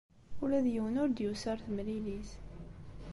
Ula 0.43 0.59
d 0.65 0.67
yiwen 0.73 0.99
ur 1.01 1.09
d-yusi 1.09 1.45
ɣer 1.49 1.59
temlilit. 1.65 2.31